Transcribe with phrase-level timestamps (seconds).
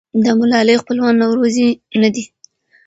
[0.23, 1.67] د ملالۍ خپلوان نورزي
[2.01, 2.23] نه دي.